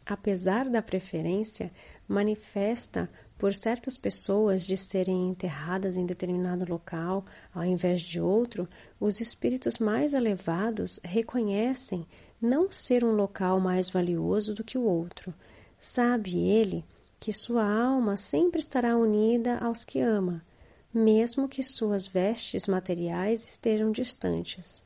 Apesar 0.05 0.69
da 0.69 0.83
preferência 0.83 1.71
manifesta 2.09 3.09
por 3.39 3.55
certas 3.55 3.97
pessoas 3.97 4.67
de 4.67 4.77
serem 4.77 5.29
enterradas 5.29 5.97
em 5.97 6.05
determinado 6.05 6.69
local 6.69 7.25
ao 7.55 7.65
invés 7.65 8.01
de 8.01 8.21
outro, 8.21 8.69
os 8.99 9.21
espíritos 9.21 9.79
mais 9.79 10.15
elevados 10.15 10.99
reconhecem 11.05 12.05
não 12.43 12.73
ser 12.73 13.05
um 13.05 13.13
local 13.13 13.61
mais 13.61 13.89
valioso 13.89 14.53
do 14.53 14.65
que 14.65 14.77
o 14.77 14.83
outro. 14.83 15.33
Sabe 15.79 16.37
ele 16.37 16.85
que 17.21 17.33
sua 17.33 17.65
alma 17.65 18.17
sempre 18.17 18.59
estará 18.59 18.97
unida 18.97 19.59
aos 19.59 19.85
que 19.85 20.01
ama, 20.01 20.45
mesmo 20.93 21.49
que 21.49 21.63
suas 21.63 22.09
vestes 22.09 22.67
materiais 22.67 23.49
estejam 23.49 23.93
distantes. 23.93 24.84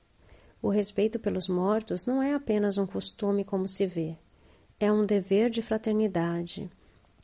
O 0.60 0.68
respeito 0.68 1.18
pelos 1.18 1.48
mortos 1.48 2.04
não 2.04 2.22
é 2.22 2.34
apenas 2.34 2.78
um 2.78 2.86
costume 2.86 3.44
como 3.44 3.68
se 3.68 3.86
vê, 3.86 4.16
é 4.80 4.90
um 4.92 5.06
dever 5.06 5.50
de 5.50 5.62
fraternidade 5.62 6.70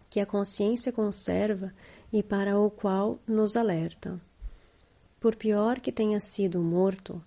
que 0.08 0.20
a 0.20 0.26
consciência 0.26 0.92
conserva 0.92 1.72
e 2.12 2.22
para 2.22 2.56
o 2.56 2.70
qual 2.70 3.18
nos 3.26 3.56
alerta. 3.56 4.20
Por 5.18 5.34
pior 5.34 5.80
que 5.80 5.90
tenha 5.90 6.20
sido 6.20 6.60
morto, 6.60 7.20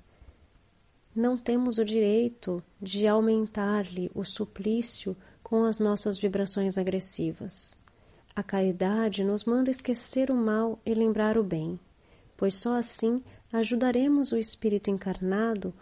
não 1.14 1.38
temos 1.38 1.78
o 1.78 1.84
direito 1.84 2.64
de 2.82 3.06
aumentar-lhe 3.06 4.10
o 4.16 4.24
suplício 4.24 5.18
com 5.44 5.66
as 5.66 5.80
nossas 5.80 6.18
vibrações 6.18 6.78
agressivas. 6.78 7.74
A 8.34 8.44
caridade 8.44 9.24
nos 9.24 9.44
manda 9.44 9.72
esquecer 9.72 10.32
o 10.32 10.36
mal 10.36 10.80
e 10.86 10.94
lembrar 10.94 11.38
o 11.38 11.44
bem, 11.44 11.78
pois 12.38 12.54
só 12.54 12.76
assim 12.76 13.22
ajudaremos 13.52 14.32
o 14.32 14.38
espírito 14.38 14.90
encarnado 14.90 15.74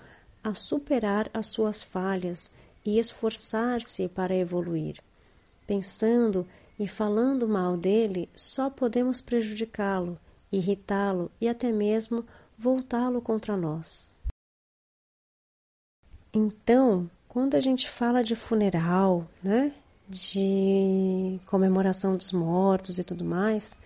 a 0.45 0.53
superar 0.53 1.27
as 1.33 1.47
suas 1.47 1.81
falhas 1.81 2.51
e 2.85 2.99
esforçar-se 2.99 4.07
para 4.07 4.35
evoluir. 4.35 5.01
Pensando 5.65 6.47
e 6.77 6.87
falando 6.87 7.47
mal 7.47 7.75
dele, 7.75 8.29
só 8.35 8.69
podemos 8.69 9.19
prejudicá-lo, 9.19 10.19
irritá-lo 10.51 11.31
e 11.41 11.49
até 11.49 11.71
mesmo 11.71 12.23
voltá-lo 12.55 13.23
contra 13.23 13.57
nós. 13.57 14.13
Então, 16.31 17.09
quando 17.27 17.55
a 17.55 17.59
gente 17.59 17.89
fala 17.89 18.23
de 18.23 18.35
funeral, 18.35 19.27
né, 19.41 19.73
de 20.07 21.39
comemoração 21.47 22.15
dos 22.15 22.31
mortos 22.31 22.99
e 22.99 23.03
tudo 23.03 23.25
mais, 23.25 23.79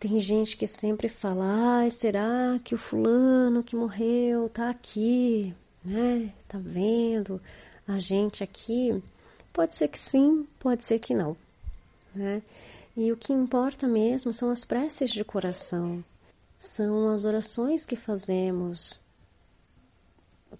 tem 0.00 0.18
gente 0.18 0.56
que 0.56 0.66
sempre 0.66 1.08
fala: 1.08 1.84
ah, 1.84 1.90
será 1.90 2.58
que 2.64 2.74
o 2.74 2.78
fulano 2.78 3.62
que 3.62 3.76
morreu 3.76 4.48
tá 4.48 4.68
aqui, 4.68 5.54
né? 5.86 6.32
Tá 6.48 6.58
vendo 6.58 7.40
a 7.86 7.98
gente 7.98 8.42
aqui? 8.42 9.02
Pode 9.52 9.74
ser 9.74 9.88
que 9.88 9.98
sim, 9.98 10.46
pode 10.58 10.84
ser 10.84 10.98
que 10.98 11.14
não, 11.14 11.36
né? 12.14 12.42
E 12.96 13.12
o 13.12 13.16
que 13.16 13.32
importa 13.32 13.86
mesmo 13.86 14.32
são 14.32 14.50
as 14.50 14.64
preces 14.64 15.10
de 15.10 15.22
coração, 15.22 16.04
são 16.58 17.10
as 17.10 17.24
orações 17.24 17.84
que 17.84 17.96
fazemos 17.96 19.02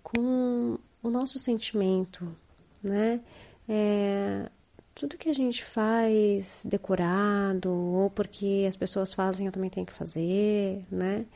com 0.03 0.79
o 1.03 1.11
nosso 1.11 1.39
sentimento, 1.39 2.35
né? 2.83 3.21
É, 3.69 4.49
tudo 4.95 5.19
que 5.19 5.29
a 5.29 5.35
gente 5.35 5.65
faz 5.65 6.63
decorado 6.65 7.71
ou 7.71 8.11
porque 8.11 8.65
as 8.67 8.77
pessoas 8.77 9.13
fazem 9.13 9.47
eu 9.47 9.53
também 9.53 9.71
tenho 9.71 9.87
que 9.87 9.93
fazer, 9.93 10.83
né? 10.91 11.27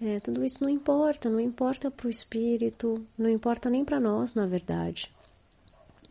É, 0.00 0.20
tudo 0.20 0.44
isso 0.44 0.62
não 0.62 0.68
importa, 0.68 1.30
não 1.30 1.40
importa 1.40 1.90
para 1.90 2.06
o 2.06 2.10
espírito, 2.10 3.04
não 3.16 3.30
importa 3.30 3.70
nem 3.70 3.84
para 3.84 3.98
nós, 3.98 4.34
na 4.34 4.46
verdade. 4.46 5.10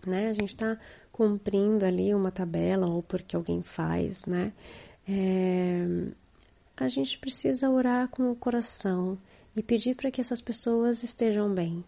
Né? 0.06 0.30
A 0.30 0.34
gente 0.34 0.56
está 0.56 0.78
cumprindo 1.12 1.86
ali 1.86 2.14
uma 2.14 2.32
tabela 2.32 2.88
ou 2.88 3.04
porque 3.04 3.36
alguém 3.36 3.62
faz, 3.62 4.26
né? 4.26 4.52
É, 5.08 5.86
a 6.76 6.88
gente 6.88 7.18
precisa 7.20 7.70
orar 7.70 8.10
com 8.10 8.32
o 8.32 8.36
coração 8.36 9.18
e 9.56 9.64
pedir 9.64 9.96
para 9.96 10.12
que 10.12 10.20
essas 10.20 10.42
pessoas 10.42 11.04
estejam 11.04 11.54
bem. 11.54 11.84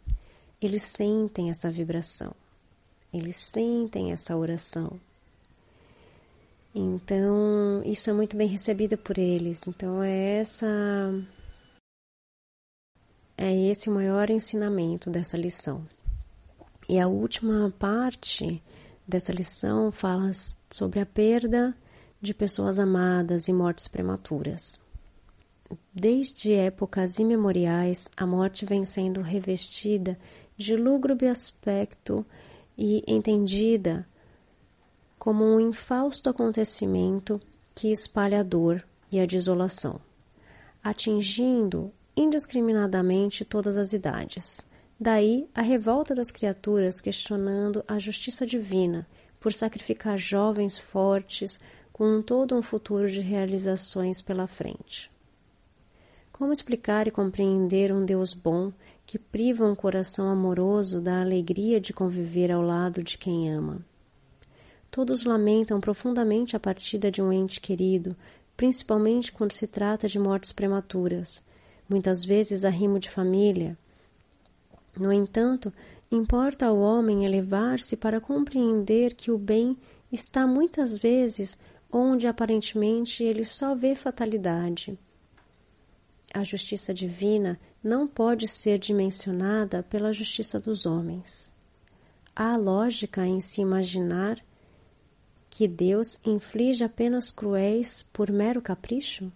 Eles 0.62 0.84
sentem 0.84 1.50
essa 1.50 1.70
vibração. 1.70 2.34
Eles 3.14 3.36
sentem 3.36 4.12
essa 4.12 4.36
oração. 4.36 5.00
Então, 6.74 7.82
isso 7.86 8.10
é 8.10 8.14
muito 8.14 8.38
bem 8.38 8.48
recebido 8.48 8.98
por 8.98 9.18
eles. 9.18 9.62
Então, 9.68 10.02
é 10.04 10.40
essa 10.40 10.68
é 13.38 13.56
esse 13.56 13.90
o 13.90 13.94
maior 13.94 14.32
ensinamento 14.32 15.10
dessa 15.12 15.38
lição. 15.38 15.86
E 16.90 17.00
a 17.00 17.08
última 17.08 17.72
parte 17.78 18.64
dessa 19.08 19.32
lição 19.32 19.92
fala 19.92 20.32
sobre 20.72 21.00
a 21.00 21.06
perda 21.06 21.78
de 22.20 22.34
pessoas 22.34 22.80
amadas 22.80 23.48
e 23.48 23.54
mortes 23.54 23.88
prematuras. 23.88 24.82
Desde 25.94 26.54
épocas 26.54 27.20
imemoriais, 27.20 28.08
a 28.18 28.26
morte 28.26 28.66
vem 28.66 28.86
sendo 28.86 29.22
revestida 29.22 30.18
de 30.58 30.76
lúgubre 30.76 31.28
aspecto 31.28 32.26
e 32.78 33.04
entendida 33.06 34.08
como 35.20 35.44
um 35.44 35.60
infausto 35.60 36.30
acontecimento 36.30 37.40
que 37.76 37.92
espalha 37.92 38.40
a 38.40 38.44
dor 38.44 38.84
e 39.12 39.20
a 39.20 39.26
desolação, 39.26 40.00
atingindo 40.84 41.92
indiscriminadamente 42.18 43.46
todas 43.46 43.78
as 43.78 43.94
idades. 43.94 44.68
Daí 45.00 45.48
a 45.54 45.62
revolta 45.62 46.16
das 46.16 46.32
criaturas 46.32 47.00
questionando 47.00 47.84
a 47.88 48.00
justiça 48.00 48.46
divina 48.46 49.08
por 49.40 49.54
sacrificar 49.54 50.18
jovens 50.18 50.78
fortes 50.78 51.60
com 51.94 52.22
todo 52.22 52.56
um 52.56 52.64
futuro 52.64 53.10
de 53.10 53.20
realizações 53.20 54.22
pela 54.22 54.48
frente. 54.48 55.12
Como 56.32 56.52
explicar 56.52 57.08
e 57.08 57.12
compreender 57.12 57.92
um 57.92 58.04
Deus 58.04 58.34
bom 58.34 58.72
que 59.06 59.18
priva 59.18 59.66
um 59.66 59.74
coração 59.74 60.28
amoroso 60.28 61.00
da 61.00 61.22
alegria 61.22 61.80
de 61.80 61.94
conviver 61.94 62.52
ao 62.52 62.62
lado 62.62 63.04
de 63.04 63.18
quem 63.18 63.52
ama. 63.52 63.86
Todos 64.92 65.24
lamentam 65.24 65.80
profundamente 65.80 66.56
a 66.56 66.60
partida 66.60 67.10
de 67.10 67.22
um 67.22 67.32
ente 67.32 67.62
querido, 67.62 68.16
principalmente 68.56 69.32
quando 69.32 69.54
se 69.54 69.68
trata 69.68 70.08
de 70.08 70.20
mortes 70.20 70.52
prematuras, 70.52 71.44
muitas 71.90 72.24
vezes 72.24 72.66
arrimo 72.66 73.00
de 73.00 73.10
família. 73.10 73.78
No 74.98 75.12
entanto, 75.12 75.72
importa 76.12 76.66
ao 76.66 76.80
homem 76.80 77.26
elevar-se 77.26 77.96
para 77.96 78.20
compreender 78.20 79.14
que 79.14 79.32
o 79.32 79.38
bem 79.38 79.78
está 80.12 80.48
muitas 80.48 80.98
vezes 80.98 81.58
onde 81.92 82.28
aparentemente 82.28 83.24
ele 83.24 83.44
só 83.44 83.76
vê 83.76 83.96
fatalidade. 83.96 84.98
A 86.34 86.44
justiça 86.44 86.94
divina 86.94 87.60
não 87.84 88.08
pode 88.08 88.48
ser 88.48 88.78
dimensionada 88.78 89.84
pela 89.84 90.12
justiça 90.12 90.60
dos 90.60 90.86
homens. 90.86 91.54
Há 92.36 92.56
lógica 92.58 93.26
em 93.26 93.40
se 93.40 93.62
imaginar 93.62 94.40
que 95.50 95.68
Deus 95.68 96.20
inflige 96.24 96.84
apenas 96.84 97.32
cruéis 97.32 98.04
por 98.14 98.32
mero 98.32 98.62
capricho? 98.62 99.32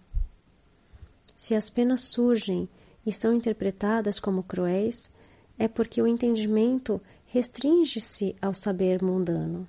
Se 1.42 1.56
as 1.56 1.68
penas 1.68 2.02
surgem 2.02 2.68
e 3.04 3.10
são 3.10 3.34
interpretadas 3.34 4.20
como 4.20 4.44
cruéis, 4.44 5.10
é 5.58 5.66
porque 5.66 6.00
o 6.00 6.06
entendimento 6.06 7.00
restringe-se 7.26 8.36
ao 8.40 8.54
saber 8.54 9.02
mundano. 9.02 9.66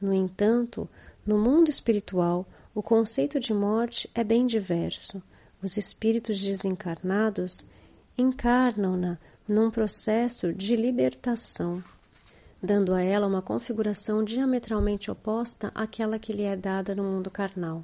No 0.00 0.14
entanto, 0.14 0.88
no 1.26 1.36
mundo 1.36 1.68
espiritual, 1.68 2.46
o 2.72 2.80
conceito 2.80 3.40
de 3.40 3.52
morte 3.52 4.08
é 4.14 4.22
bem 4.22 4.46
diverso. 4.46 5.20
Os 5.60 5.76
espíritos 5.76 6.40
desencarnados 6.40 7.64
encarnam-na 8.16 9.18
num 9.48 9.72
processo 9.72 10.52
de 10.52 10.76
libertação, 10.76 11.82
dando 12.62 12.94
a 12.94 13.02
ela 13.02 13.26
uma 13.26 13.42
configuração 13.42 14.22
diametralmente 14.22 15.10
oposta 15.10 15.72
àquela 15.74 16.20
que 16.20 16.32
lhe 16.32 16.44
é 16.44 16.54
dada 16.54 16.94
no 16.94 17.02
mundo 17.02 17.32
carnal. 17.32 17.82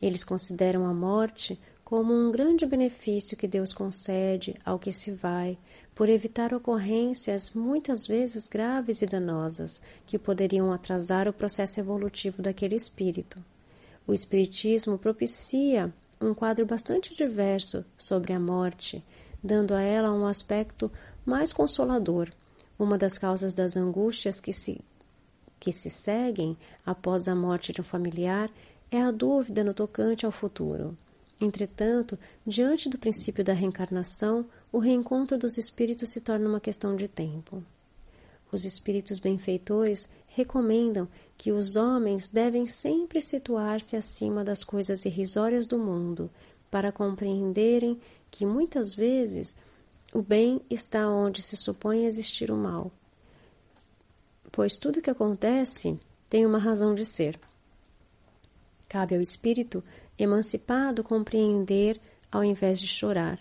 Eles 0.00 0.22
consideram 0.22 0.86
a 0.86 0.92
morte 0.92 1.58
como 1.88 2.12
um 2.12 2.30
grande 2.30 2.66
benefício 2.66 3.34
que 3.34 3.48
Deus 3.48 3.72
concede 3.72 4.54
ao 4.62 4.78
que 4.78 4.92
se 4.92 5.10
vai, 5.10 5.56
por 5.94 6.10
evitar 6.10 6.52
ocorrências 6.52 7.52
muitas 7.52 8.06
vezes 8.06 8.46
graves 8.46 9.00
e 9.00 9.06
danosas 9.06 9.80
que 10.04 10.18
poderiam 10.18 10.70
atrasar 10.70 11.26
o 11.26 11.32
processo 11.32 11.80
evolutivo 11.80 12.42
daquele 12.42 12.74
espírito. 12.74 13.42
O 14.06 14.12
Espiritismo 14.12 14.98
propicia 14.98 15.90
um 16.20 16.34
quadro 16.34 16.66
bastante 16.66 17.16
diverso 17.16 17.82
sobre 17.96 18.34
a 18.34 18.38
morte, 18.38 19.02
dando 19.42 19.72
a 19.72 19.80
ela 19.80 20.12
um 20.12 20.26
aspecto 20.26 20.92
mais 21.24 21.54
consolador. 21.54 22.28
Uma 22.78 22.98
das 22.98 23.16
causas 23.16 23.54
das 23.54 23.78
angústias 23.78 24.40
que 24.40 24.52
se, 24.52 24.78
que 25.58 25.72
se 25.72 25.88
seguem 25.88 26.54
após 26.84 27.26
a 27.28 27.34
morte 27.34 27.72
de 27.72 27.80
um 27.80 27.84
familiar 27.84 28.50
é 28.90 29.00
a 29.00 29.10
dúvida 29.10 29.64
no 29.64 29.72
tocante 29.72 30.26
ao 30.26 30.32
futuro. 30.32 30.94
Entretanto, 31.40 32.18
diante 32.46 32.88
do 32.88 32.98
princípio 32.98 33.44
da 33.44 33.52
reencarnação, 33.52 34.46
o 34.72 34.78
reencontro 34.78 35.38
dos 35.38 35.56
espíritos 35.56 36.10
se 36.10 36.20
torna 36.20 36.48
uma 36.48 36.60
questão 36.60 36.96
de 36.96 37.08
tempo. 37.08 37.62
Os 38.50 38.64
espíritos 38.64 39.18
benfeitores 39.18 40.08
recomendam 40.26 41.08
que 41.36 41.52
os 41.52 41.76
homens 41.76 42.28
devem 42.28 42.66
sempre 42.66 43.20
situar-se 43.20 43.94
acima 43.94 44.42
das 44.42 44.64
coisas 44.64 45.04
irrisórias 45.04 45.66
do 45.66 45.78
mundo, 45.78 46.30
para 46.70 46.92
compreenderem 46.92 48.00
que 48.30 48.44
muitas 48.44 48.94
vezes 48.94 49.54
o 50.12 50.22
bem 50.22 50.60
está 50.68 51.08
onde 51.08 51.42
se 51.42 51.56
supõe 51.56 52.04
existir 52.04 52.50
o 52.50 52.56
mal, 52.56 52.90
pois 54.50 54.76
tudo 54.76 55.00
que 55.02 55.10
acontece 55.10 55.98
tem 56.28 56.44
uma 56.44 56.58
razão 56.58 56.94
de 56.94 57.04
ser. 57.04 57.38
Cabe 58.88 59.14
ao 59.14 59.20
espírito 59.20 59.84
emancipado 60.18 61.04
compreender 61.04 62.00
ao 62.30 62.42
invés 62.42 62.80
de 62.80 62.88
chorar. 62.88 63.38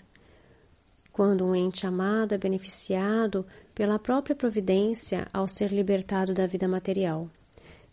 Quando 1.12 1.46
um 1.46 1.56
ente 1.56 1.88
amado 1.88 2.34
é 2.34 2.38
beneficiado 2.38 3.46
pela 3.74 3.98
própria 3.98 4.36
providência 4.36 5.28
ao 5.34 5.48
ser 5.48 5.72
libertado 5.72 6.34
da 6.34 6.46
vida 6.46 6.68
material. 6.68 7.30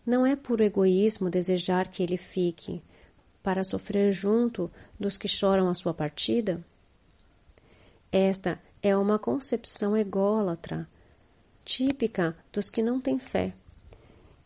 Não 0.05 0.25
é 0.25 0.35
puro 0.35 0.63
egoísmo 0.63 1.29
desejar 1.29 1.87
que 1.87 2.03
ele 2.03 2.17
fique, 2.17 2.83
para 3.41 3.63
sofrer 3.63 4.11
junto 4.11 4.71
dos 4.99 5.17
que 5.17 5.27
choram 5.27 5.69
a 5.69 5.73
sua 5.73 5.93
partida? 5.93 6.63
Esta 8.11 8.59
é 8.81 8.95
uma 8.95 9.19
concepção 9.19 9.97
ególatra, 9.97 10.87
típica 11.63 12.35
dos 12.53 12.69
que 12.69 12.81
não 12.81 12.99
têm 12.99 13.19
fé, 13.19 13.53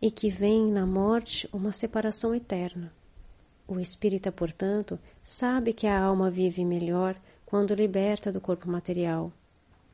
e 0.02 0.10
que 0.10 0.30
vem 0.30 0.72
na 0.72 0.86
morte 0.86 1.50
uma 1.52 1.72
separação 1.72 2.34
eterna. 2.34 2.94
O 3.70 3.80
espírita, 3.80 4.32
portanto, 4.32 4.98
sabe 5.24 5.74
que 5.74 5.86
a 5.86 6.02
alma 6.02 6.32
vive 6.32 6.66
melhor 6.66 7.16
quando 7.46 7.76
liberta 7.76 8.32
do 8.32 8.42
corpo 8.42 8.68
material, 8.68 9.32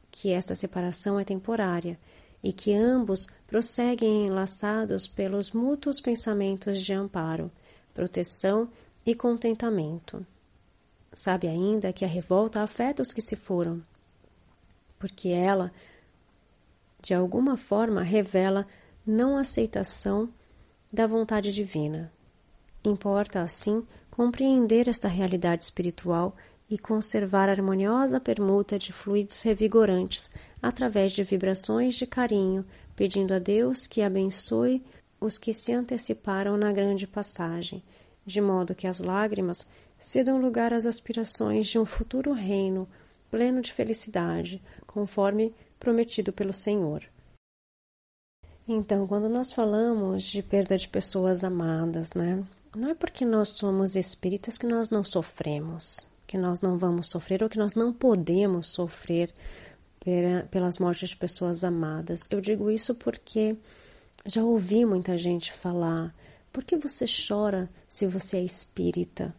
que 0.10 0.32
esta 0.32 0.56
separação 0.56 1.20
é 1.20 1.26
temporária 1.26 2.00
e 2.42 2.54
que 2.54 2.74
ambos 2.74 3.28
prosseguem 3.46 4.28
enlaçados 4.28 5.08
pelos 5.08 5.52
mútuos 5.52 6.00
pensamentos 6.00 6.82
de 6.82 6.94
amparo, 6.94 7.52
proteção 7.94 8.70
e 9.06 9.14
contentamento. 9.14 10.26
Sabe 11.14 11.50
ainda 11.50 11.92
que 11.92 12.06
a 12.06 12.08
revolta 12.08 12.62
afeta 12.62 13.02
os 13.02 13.12
que 13.12 13.22
se 13.22 13.36
foram, 13.36 13.84
porque 14.98 15.28
ela, 15.28 15.70
de 17.02 17.14
alguma 17.14 17.58
forma, 17.58 18.02
revela 18.04 18.66
não 19.06 19.36
aceitação 19.36 20.30
da 20.94 21.06
vontade 21.06 21.52
divina. 21.52 22.15
Importa, 22.86 23.42
assim, 23.42 23.84
compreender 24.12 24.88
esta 24.88 25.08
realidade 25.08 25.64
espiritual 25.64 26.36
e 26.70 26.78
conservar 26.78 27.50
a 27.50 27.52
harmoniosa 27.52 28.20
permuta 28.20 28.78
de 28.78 28.94
fluidos 28.94 29.42
revigorantes 29.42 30.30
através 30.62 31.12
de 31.12 31.24
vibrações 31.24 31.96
de 31.96 32.06
carinho, 32.06 32.64
pedindo 32.96 33.34
a 33.34 33.40
Deus 33.40 33.88
que 33.88 34.02
abençoe 34.02 34.84
os 35.20 35.38
que 35.38 35.54
se 35.54 35.74
anteciparam 35.74 36.58
na 36.58 36.72
grande 36.72 37.08
passagem, 37.08 37.84
de 38.26 38.40
modo 38.40 38.76
que 38.76 38.88
as 38.88 39.00
lágrimas 39.00 39.66
cedam 39.98 40.40
lugar 40.40 40.74
às 40.74 40.86
aspirações 40.86 41.68
de 41.68 41.80
um 41.80 41.86
futuro 41.86 42.34
reino 42.34 42.88
pleno 43.32 43.62
de 43.62 43.74
felicidade, 43.74 44.62
conforme 44.86 45.54
prometido 45.80 46.32
pelo 46.32 46.54
Senhor. 46.54 47.04
Então, 48.68 49.06
quando 49.06 49.30
nós 49.30 49.54
falamos 49.54 50.24
de 50.24 50.42
perda 50.42 50.78
de 50.78 50.88
pessoas 50.88 51.44
amadas, 51.44 52.14
né? 52.14 52.44
Não 52.76 52.90
é 52.90 52.94
porque 52.94 53.24
nós 53.24 53.50
somos 53.50 53.96
espíritas 53.96 54.58
que 54.58 54.68
nós 54.68 54.90
não 54.90 55.02
sofremos, 55.02 56.06
que 56.28 56.38
nós 56.38 56.60
não 56.60 56.78
vamos 56.78 57.08
sofrer 57.08 57.42
ou 57.42 57.50
que 57.50 57.58
nós 57.58 57.74
não 57.74 57.94
podemos 57.94 58.68
sofrer 58.68 59.34
pelas 60.52 60.78
mortes 60.78 61.10
de 61.10 61.16
pessoas 61.16 61.64
amadas. 61.64 62.28
Eu 62.30 62.42
digo 62.42 62.70
isso 62.70 62.94
porque 62.94 63.56
já 64.26 64.44
ouvi 64.44 64.84
muita 64.84 65.16
gente 65.16 65.54
falar: 65.54 66.14
por 66.52 66.66
que 66.66 66.76
você 66.76 67.06
chora 67.06 67.70
se 67.88 68.06
você 68.06 68.38
é 68.38 68.44
espírita? 68.44 69.34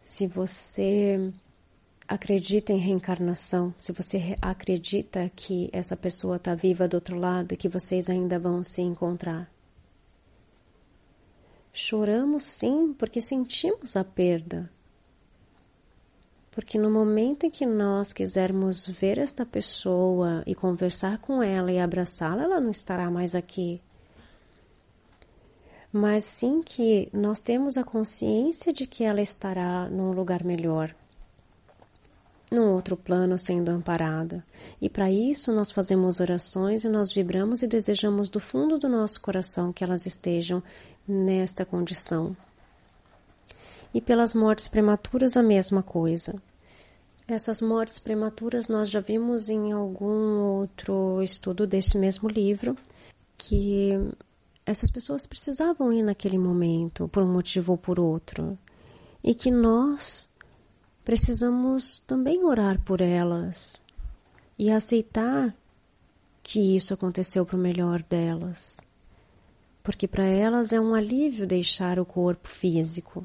Se 0.00 0.26
você 0.26 1.30
acredita 2.08 2.72
em 2.72 2.78
reencarnação, 2.78 3.74
se 3.76 3.92
você 3.92 4.36
acredita 4.40 5.30
que 5.36 5.68
essa 5.72 5.96
pessoa 5.96 6.36
está 6.36 6.54
viva 6.54 6.88
do 6.88 6.94
outro 6.94 7.18
lado 7.18 7.52
e 7.52 7.56
que 7.56 7.68
vocês 7.68 8.08
ainda 8.08 8.38
vão 8.38 8.64
se 8.64 8.80
encontrar. 8.80 9.55
Choramos 11.78 12.44
sim, 12.44 12.94
porque 12.94 13.20
sentimos 13.20 13.98
a 13.98 14.02
perda. 14.02 14.70
Porque 16.50 16.78
no 16.78 16.90
momento 16.90 17.44
em 17.44 17.50
que 17.50 17.66
nós 17.66 18.14
quisermos 18.14 18.86
ver 18.86 19.18
esta 19.18 19.44
pessoa 19.44 20.42
e 20.46 20.54
conversar 20.54 21.18
com 21.18 21.42
ela 21.42 21.70
e 21.70 21.78
abraçá-la, 21.78 22.44
ela 22.44 22.60
não 22.60 22.70
estará 22.70 23.10
mais 23.10 23.34
aqui. 23.34 23.78
Mas 25.92 26.24
sim 26.24 26.62
que 26.62 27.10
nós 27.12 27.40
temos 27.40 27.76
a 27.76 27.84
consciência 27.84 28.72
de 28.72 28.86
que 28.86 29.04
ela 29.04 29.20
estará 29.20 29.86
num 29.90 30.12
lugar 30.12 30.42
melhor 30.42 30.94
num 32.50 32.72
outro 32.72 32.96
plano 32.96 33.36
sendo 33.38 33.70
amparada. 33.70 34.44
E 34.80 34.88
para 34.88 35.10
isso 35.10 35.52
nós 35.52 35.70
fazemos 35.70 36.20
orações 36.20 36.84
e 36.84 36.88
nós 36.88 37.12
vibramos 37.12 37.62
e 37.62 37.66
desejamos 37.66 38.28
do 38.30 38.40
fundo 38.40 38.78
do 38.78 38.88
nosso 38.88 39.20
coração 39.20 39.72
que 39.72 39.82
elas 39.82 40.06
estejam 40.06 40.62
nesta 41.06 41.64
condição. 41.64 42.36
E 43.92 44.00
pelas 44.00 44.34
mortes 44.34 44.68
prematuras 44.68 45.36
a 45.36 45.42
mesma 45.42 45.82
coisa. 45.82 46.34
Essas 47.28 47.60
mortes 47.60 47.98
prematuras 47.98 48.68
nós 48.68 48.88
já 48.88 49.00
vimos 49.00 49.48
em 49.48 49.72
algum 49.72 50.38
outro 50.38 51.20
estudo 51.22 51.66
deste 51.66 51.98
mesmo 51.98 52.28
livro 52.28 52.76
que 53.36 53.90
essas 54.64 54.90
pessoas 54.90 55.26
precisavam 55.26 55.92
ir 55.92 56.02
naquele 56.02 56.38
momento 56.38 57.08
por 57.08 57.22
um 57.22 57.32
motivo 57.32 57.72
ou 57.72 57.78
por 57.78 57.98
outro 57.98 58.56
e 59.22 59.34
que 59.34 59.50
nós 59.50 60.28
precisamos 61.06 62.00
também 62.00 62.42
orar 62.42 62.82
por 62.82 63.00
elas 63.00 63.80
e 64.58 64.72
aceitar 64.72 65.56
que 66.42 66.74
isso 66.74 66.92
aconteceu 66.92 67.46
para 67.46 67.54
o 67.54 67.60
melhor 67.60 68.02
delas, 68.02 68.76
porque 69.84 70.08
para 70.08 70.24
elas 70.24 70.72
é 70.72 70.80
um 70.80 70.96
alívio 70.96 71.46
deixar 71.46 72.00
o 72.00 72.04
corpo 72.04 72.48
físico. 72.48 73.24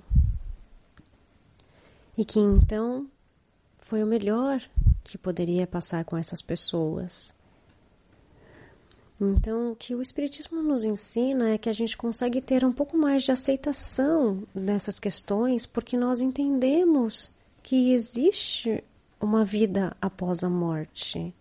E 2.15 2.23
que 2.23 2.39
então 2.39 3.09
foi 3.79 4.03
o 4.03 4.07
melhor 4.07 4.61
que 5.03 5.17
poderia 5.17 5.65
passar 5.65 6.05
com 6.05 6.15
essas 6.15 6.39
pessoas. 6.39 7.33
Então, 9.19 9.71
o 9.71 9.75
que 9.75 9.95
o 9.95 10.03
Espiritismo 10.03 10.61
nos 10.61 10.83
ensina 10.83 11.49
é 11.49 11.57
que 11.57 11.69
a 11.69 11.73
gente 11.73 11.97
consegue 11.97 12.41
ter 12.41 12.63
um 12.63 12.71
pouco 12.71 12.95
mais 12.95 13.23
de 13.23 13.31
aceitação 13.31 14.43
dessas 14.53 14.99
questões, 14.99 15.65
porque 15.65 15.97
nós 15.97 16.19
entendemos 16.19 17.31
que 17.63 17.93
existe 17.93 18.83
uma 19.19 19.45
vida 19.45 19.95
após 20.01 20.43
a 20.43 20.49
morte. 20.49 21.33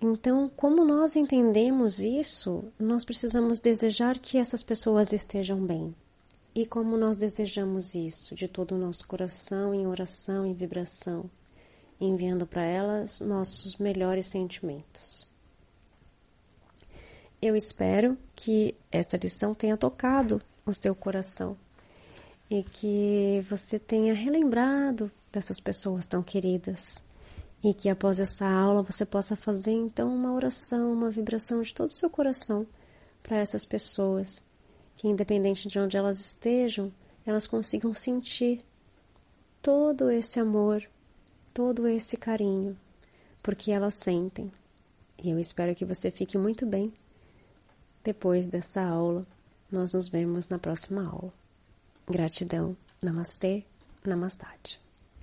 Então, 0.00 0.50
como 0.54 0.84
nós 0.84 1.16
entendemos 1.16 1.98
isso, 1.98 2.64
nós 2.78 3.04
precisamos 3.04 3.58
desejar 3.58 4.18
que 4.18 4.36
essas 4.36 4.62
pessoas 4.62 5.12
estejam 5.12 5.64
bem. 5.64 5.94
E 6.54 6.66
como 6.66 6.96
nós 6.96 7.16
desejamos 7.16 7.94
isso 7.94 8.34
de 8.34 8.46
todo 8.46 8.74
o 8.74 8.78
nosso 8.78 9.08
coração, 9.08 9.74
em 9.74 9.86
oração 9.86 10.46
e 10.46 10.52
vibração, 10.52 11.28
enviando 11.98 12.46
para 12.46 12.62
elas 12.62 13.20
nossos 13.20 13.76
melhores 13.76 14.26
sentimentos. 14.26 15.26
Eu 17.40 17.56
espero 17.56 18.16
que 18.34 18.76
esta 18.92 19.16
lição 19.16 19.54
tenha 19.54 19.76
tocado 19.76 20.40
o 20.64 20.72
seu 20.72 20.94
coração 20.94 21.56
e 22.54 22.62
que 22.62 23.44
você 23.50 23.80
tenha 23.80 24.14
relembrado 24.14 25.10
dessas 25.32 25.58
pessoas 25.58 26.06
tão 26.06 26.22
queridas 26.22 27.02
e 27.64 27.74
que 27.74 27.88
após 27.88 28.20
essa 28.20 28.46
aula 28.46 28.80
você 28.80 29.04
possa 29.04 29.34
fazer 29.34 29.72
então 29.72 30.14
uma 30.14 30.32
oração, 30.32 30.92
uma 30.92 31.10
vibração 31.10 31.62
de 31.62 31.74
todo 31.74 31.90
o 31.90 31.92
seu 31.92 32.08
coração 32.08 32.64
para 33.24 33.38
essas 33.38 33.64
pessoas, 33.64 34.40
que 34.96 35.08
independente 35.08 35.66
de 35.66 35.80
onde 35.80 35.96
elas 35.96 36.20
estejam, 36.20 36.92
elas 37.26 37.44
consigam 37.48 37.92
sentir 37.92 38.64
todo 39.60 40.08
esse 40.08 40.38
amor, 40.38 40.80
todo 41.52 41.88
esse 41.88 42.16
carinho, 42.16 42.78
porque 43.42 43.72
elas 43.72 43.94
sentem. 43.94 44.52
E 45.20 45.28
eu 45.28 45.40
espero 45.40 45.74
que 45.74 45.84
você 45.84 46.08
fique 46.08 46.38
muito 46.38 46.64
bem. 46.64 46.92
Depois 48.04 48.46
dessa 48.46 48.80
aula, 48.80 49.26
nós 49.72 49.92
nos 49.92 50.06
vemos 50.08 50.48
na 50.48 50.58
próxima 50.58 51.04
aula. 51.04 51.43
Gratidão. 52.06 52.76
Namastê, 53.02 53.64
Namastate. 54.04 54.83